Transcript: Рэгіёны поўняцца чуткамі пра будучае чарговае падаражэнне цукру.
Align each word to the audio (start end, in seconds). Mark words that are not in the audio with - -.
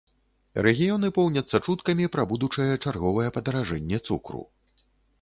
Рэгіёны 0.67 1.11
поўняцца 1.17 1.61
чуткамі 1.67 2.09
пра 2.17 2.27
будучае 2.33 2.69
чарговае 2.83 3.29
падаражэнне 3.39 3.97
цукру. 4.09 4.47